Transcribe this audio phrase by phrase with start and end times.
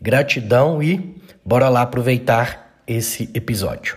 [0.00, 3.96] Gratidão e bora lá aproveitar esse episódio.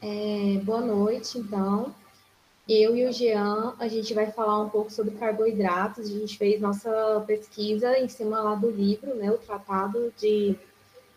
[0.00, 1.94] É, boa noite, então.
[2.72, 6.08] Eu e o Jean, a gente vai falar um pouco sobre carboidratos.
[6.08, 10.56] A gente fez nossa pesquisa em cima lá do livro, né, o Tratado de,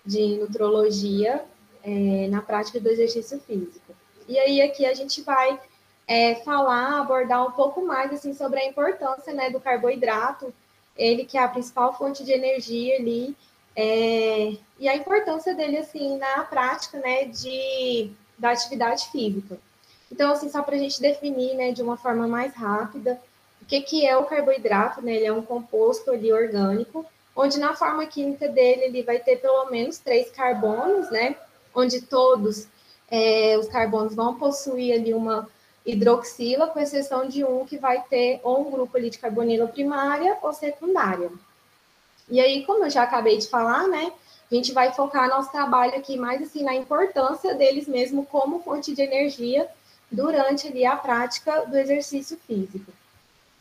[0.04, 1.46] de Nutrologia
[1.84, 3.94] é, na Prática do Exercício Físico.
[4.28, 5.60] E aí aqui a gente vai
[6.08, 10.52] é, falar, abordar um pouco mais assim sobre a importância né, do carboidrato,
[10.98, 13.38] ele que é a principal fonte de energia ali,
[13.76, 19.60] é, e a importância dele assim na prática né, de, da atividade física.
[20.14, 23.20] Então, assim, só para a gente definir, né, de uma forma mais rápida,
[23.60, 25.16] o que, que é o carboidrato, né?
[25.16, 27.04] Ele é um composto ali orgânico,
[27.36, 31.36] onde na forma química dele ele vai ter pelo menos três carbonos, né?
[31.74, 32.68] Onde todos
[33.10, 35.50] é, os carbonos vão possuir ali uma
[35.84, 40.38] hidroxila, com exceção de um que vai ter ou um grupo ali de carbonila primária
[40.44, 41.32] ou secundária.
[42.30, 44.14] E aí, como eu já acabei de falar, né?
[44.52, 48.94] A gente vai focar nosso trabalho aqui mais assim na importância deles mesmo como fonte
[48.94, 49.68] de energia
[50.14, 52.92] durante ali a prática do exercício físico.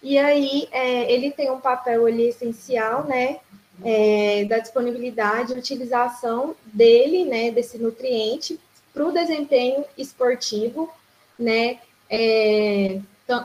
[0.03, 3.39] E aí é, ele tem um papel ali essencial, né,
[3.83, 8.61] é, da disponibilidade e utilização dele, né, desse nutriente
[8.93, 10.93] para o desempenho esportivo,
[11.39, 11.79] né,
[12.11, 13.01] é,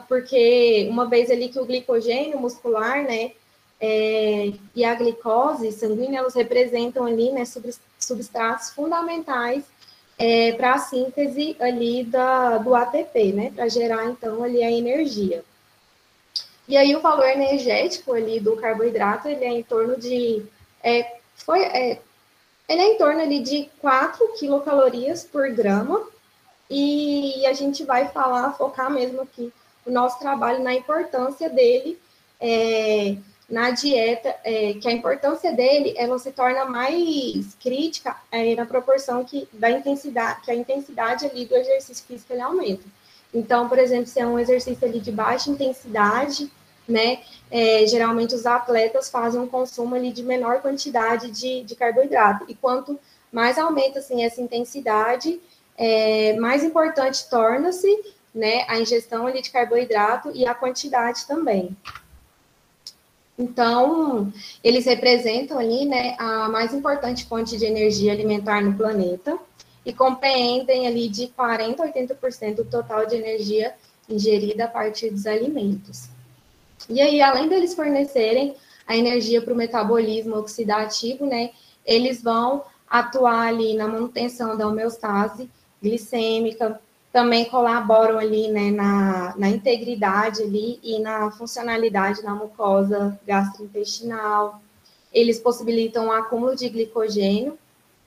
[0.09, 3.31] porque uma vez ali que o glicogênio muscular, né,
[3.79, 7.43] é, e a glicose sanguínea, elas representam ali, né,
[7.99, 9.63] substratos fundamentais
[10.17, 13.51] é, para a síntese ali da, do ATP, né?
[13.55, 15.43] Para gerar, então, ali a energia.
[16.67, 20.43] E aí o valor energético ali do carboidrato, ele é em torno de...
[20.83, 22.01] É, foi, é,
[22.67, 26.05] ele é em torno ali de 4 quilocalorias por grama,
[26.69, 29.53] e a gente vai falar, focar mesmo aqui
[29.85, 31.97] o nosso trabalho na importância dele
[32.39, 33.15] é,
[33.49, 39.23] na dieta, é, que a importância dele ela se torna mais crítica é, na proporção
[39.23, 42.83] que da intensidade, que a intensidade ali do exercício físico ele aumenta.
[43.33, 46.51] Então, por exemplo, se é um exercício ali de baixa intensidade,
[46.87, 47.19] né,
[47.49, 52.45] é, geralmente os atletas fazem um consumo ali de menor quantidade de, de carboidrato.
[52.49, 52.99] E quanto
[53.31, 55.39] mais aumenta assim essa intensidade,
[55.77, 57.87] é, mais importante torna-se,
[58.33, 61.75] né, a ingestão ali de carboidrato e a quantidade também.
[63.37, 64.33] Então,
[64.63, 69.37] eles representam ali, né, a mais importante fonte de energia alimentar no planeta
[69.85, 73.75] e compreendem ali de 40 a 80% do total de energia
[74.09, 76.09] ingerida a partir dos alimentos.
[76.89, 78.55] E aí, além deles fornecerem
[78.87, 81.51] a energia para o metabolismo oxidativo, né,
[81.85, 85.49] eles vão atuar ali na manutenção da homeostase
[85.81, 86.81] glicêmica,
[87.17, 94.61] também colaboram ali né, na, na integridade ali e na funcionalidade da mucosa gastrointestinal.
[95.11, 97.57] Eles possibilitam o acúmulo de glicogênio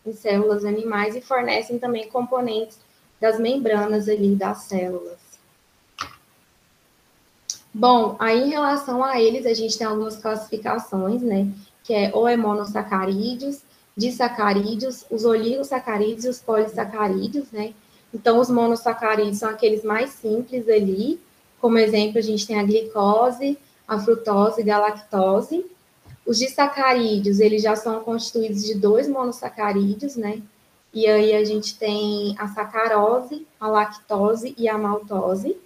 [0.07, 2.79] em células animais e fornecem também componentes
[3.21, 5.19] das membranas ali das células.
[7.75, 11.49] Bom, aí em relação a eles, a gente tem algumas classificações, né?
[11.83, 13.63] Que é ou é monossacarídeos,
[13.97, 17.75] disacarídeos, os oligosacarídeos e os polissacarídeos, né?
[18.13, 21.21] Então, os monossacarídeos são aqueles mais simples ali.
[21.61, 25.65] Como exemplo, a gente tem a glicose, a frutose e a lactose.
[26.27, 30.43] Os disacarídeos, eles já são constituídos de dois monossacarídeos, né?
[30.93, 35.57] E aí a gente tem a sacarose, a lactose e a maltose.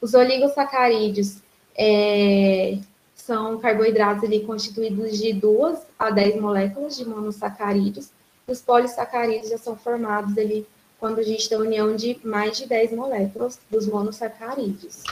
[0.00, 1.38] Os oligosacarídeos
[1.76, 2.78] é,
[3.14, 8.10] são carboidratos ali constituídos de duas a dez moléculas de monossacarídeos.
[8.46, 10.66] Os polissacarídeos já são formados ali
[11.04, 15.02] quando a gente tem a união de mais de 10 moléculas dos monossacarídeos.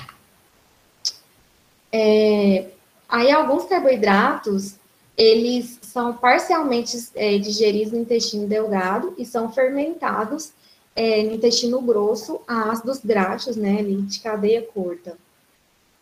[1.93, 2.69] É,
[3.07, 4.77] aí, alguns carboidratos,
[5.19, 10.53] eles são parcialmente é, digeridos no intestino delgado e são fermentados
[10.97, 15.19] é, no intestino grosso a ácidos graxos, né, de cadeia curta.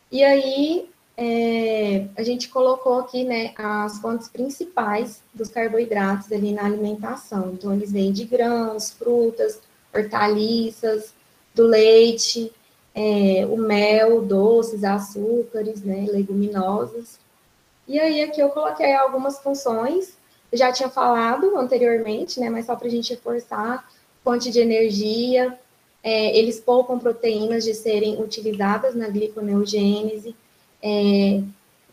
[0.08, 6.64] E aí, é, a gente colocou aqui, né, as fontes principais dos carboidratos ali na
[6.64, 7.50] alimentação.
[7.54, 9.58] Então, eles vêm de grãos, frutas,
[9.94, 11.14] hortaliças,
[11.54, 12.52] do leite,
[12.94, 17.19] é, o mel, doces, açúcares, né, leguminosas.
[17.87, 20.16] E aí aqui eu coloquei algumas funções,
[20.50, 23.88] eu já tinha falado anteriormente, né, mas só para a gente reforçar,
[24.22, 25.58] fonte de energia,
[26.02, 30.34] é, eles poupam proteínas de serem utilizadas na gliconeogênese,
[30.82, 31.43] é,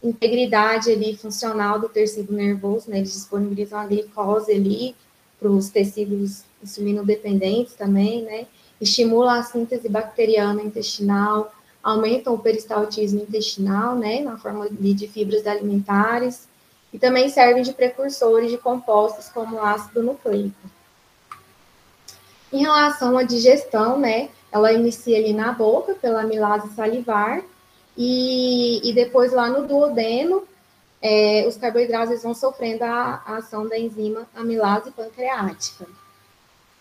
[0.03, 4.95] integridade ali funcional do tecido nervoso, né, eles disponibilizam a glicose ali
[5.39, 8.47] para os tecidos insulino-dependentes também, né,
[8.79, 11.51] estimula a síntese bacteriana intestinal,
[11.83, 16.47] aumentam o peristaltismo intestinal, né, na forma de fibras alimentares,
[16.91, 20.55] e também servem de precursores de compostos como ácido nucleico.
[22.51, 27.41] Em relação à digestão, né, ela inicia ali na boca, pela amilase salivar,
[27.97, 30.43] e, e depois lá no duodeno,
[31.01, 35.87] é, os carboidratos vão sofrendo a, a ação da enzima amilase pancreática.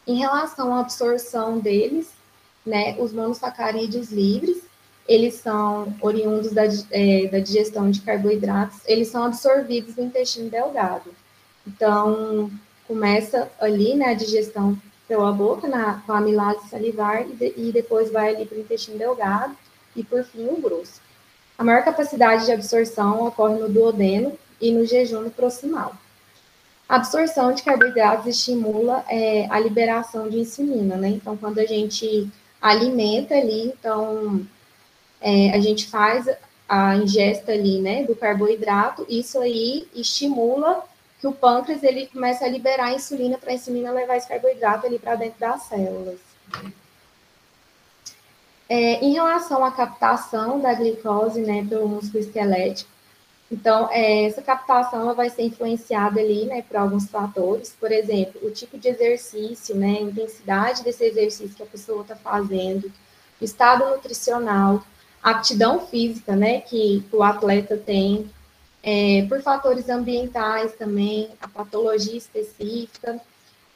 [0.07, 2.11] Em relação à absorção deles,
[2.65, 4.63] né, os monossacarídeos livres,
[5.09, 11.11] eles são oriundos da, é, da digestão de carboidratos, eles são absorvidos no intestino delgado.
[11.67, 12.51] Então,
[12.87, 14.77] começa ali, né, a digestão
[15.09, 18.61] pela boca, na, com a amilase salivar, e, de, e depois vai ali para o
[18.61, 19.57] intestino delgado,
[19.95, 21.01] e por fim o grosso.
[21.57, 25.95] A maior capacidade de absorção ocorre no duodeno e no jejum proximal.
[26.89, 31.09] A absorção de carboidratos estimula é, a liberação de insulina, né?
[31.09, 32.31] Então, quando a gente
[32.61, 34.47] alimenta ali, então
[35.21, 36.29] é, a gente faz
[36.69, 40.85] a ingesta ali, né, do carboidrato, isso aí estimula
[41.21, 44.87] que o pâncreas ele começa a liberar a insulina para a insulina levar esse carboidrato
[44.87, 46.19] ali para dentro das células.
[48.69, 52.91] É, em relação à captação da glicose, né, pelo músculo esquelético,
[53.51, 58.41] então, é, essa captação ela vai ser influenciada ali, né, por alguns fatores, por exemplo,
[58.45, 62.91] o tipo de exercício, né, a intensidade desse exercício que a pessoa está fazendo,
[63.41, 64.85] o estado nutricional,
[65.23, 68.29] a aptidão física, né, que o atleta tem,
[68.83, 73.21] é, por fatores ambientais também, a patologia específica,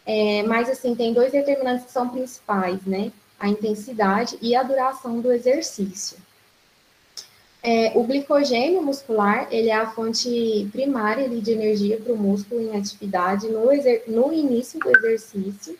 [0.04, 5.20] é, mas assim, tem dois determinantes que são principais, né, a intensidade e a duração
[5.20, 6.18] do exercício.
[7.62, 12.60] É, o glicogênio muscular, ele é a fonte primária ali, de energia para o músculo
[12.60, 13.66] em atividade no,
[14.06, 15.78] no início do exercício.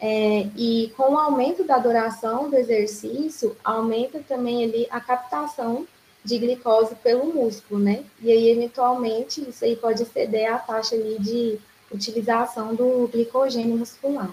[0.00, 5.86] É, e com o aumento da duração do exercício, aumenta também ali a captação
[6.24, 8.02] de glicose pelo músculo, né?
[8.22, 11.58] E aí, eventualmente, isso aí pode exceder a taxa ali de
[11.92, 14.32] utilização do glicogênio muscular.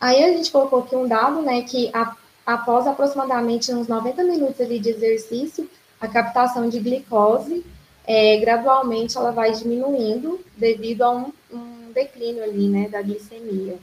[0.00, 2.16] Aí a gente colocou aqui um dado, né, que a
[2.46, 5.68] após aproximadamente uns 90 minutos ali de exercício,
[6.00, 7.66] a captação de glicose,
[8.06, 13.76] é, gradualmente ela vai diminuindo devido a um, um declínio ali, né, da glicemia.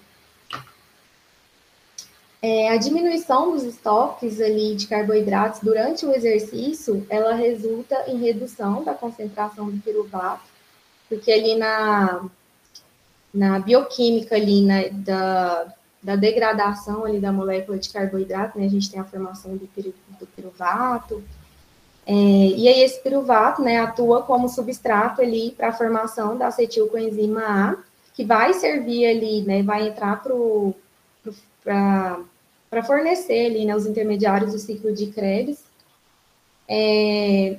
[2.42, 8.84] É, a diminuição dos estoques ali de carboidratos durante o exercício, ela resulta em redução
[8.84, 10.44] da concentração do piruvato,
[11.08, 12.26] porque ali na,
[13.34, 15.74] na bioquímica ali, né, da,
[16.04, 18.66] da degradação ali da molécula de carboidrato, né?
[18.66, 21.24] A gente tem a formação do, pir, do piruvato.
[22.06, 27.42] É, e aí esse piruvato, né, atua como substrato ali para a formação da acetilcoenzima
[27.42, 27.78] A,
[28.14, 30.22] que vai servir ali, né, vai entrar
[31.64, 35.64] para fornecer ali, né, os intermediários do ciclo de Krebs.
[36.68, 37.58] É,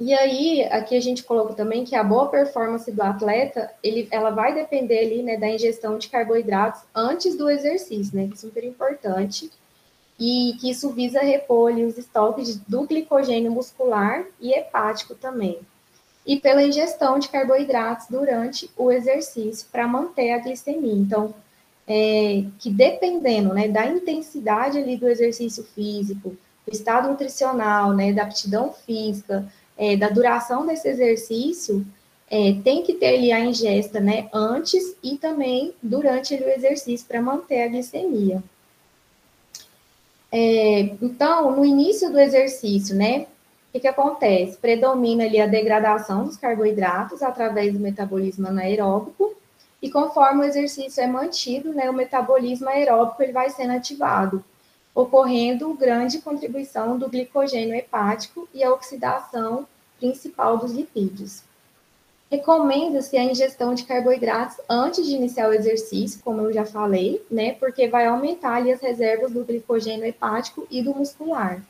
[0.00, 4.30] e aí, aqui a gente coloca também que a boa performance do atleta, ele, ela
[4.30, 8.64] vai depender ali, né, da ingestão de carboidratos antes do exercício, né, que é super
[8.64, 9.50] importante,
[10.18, 15.58] e que isso visa repor ali, os estoques do glicogênio muscular e hepático também.
[16.26, 20.94] E pela ingestão de carboidratos durante o exercício para manter a glicemia.
[20.94, 21.34] Então,
[21.86, 28.22] é, que dependendo, né, da intensidade ali do exercício físico, do estado nutricional, né, da
[28.22, 29.46] aptidão física,
[29.80, 31.86] é, da duração desse exercício,
[32.30, 37.22] é, tem que ter ali a ingesta, né, antes e também durante o exercício para
[37.22, 38.42] manter a glicemia.
[40.30, 44.58] É, então, no início do exercício, né, o que, que acontece?
[44.58, 49.34] Predomina ali a degradação dos carboidratos através do metabolismo anaeróbico,
[49.80, 54.44] e conforme o exercício é mantido, né, o metabolismo aeróbico ele vai sendo ativado
[54.94, 59.66] ocorrendo grande contribuição do glicogênio hepático e a oxidação
[59.98, 61.42] principal dos lipídios.
[62.30, 67.54] Recomenda-se a ingestão de carboidratos antes de iniciar o exercício, como eu já falei, né?
[67.54, 71.60] Porque vai aumentar ali as reservas do glicogênio hepático e do muscular.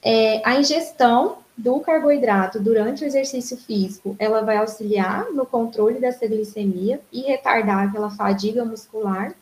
[0.00, 6.26] É, a ingestão do carboidrato durante o exercício físico, ela vai auxiliar no controle dessa
[6.28, 9.34] glicemia e retardar aquela fadiga muscular.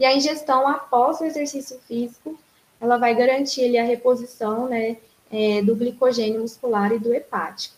[0.00, 2.38] E a ingestão após o exercício físico,
[2.80, 4.96] ela vai garantir ali, a reposição né,
[5.30, 7.74] é, do glicogênio muscular e do hepático.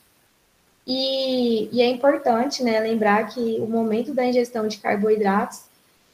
[0.87, 5.64] E, e, é importante né, lembrar que o momento da ingestão de carboidratos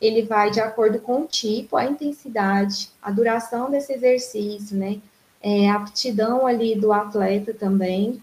[0.01, 5.01] ele vai de acordo com o tipo, a intensidade, a duração desse exercício, né?
[5.43, 8.23] É, a aptidão ali do atleta também.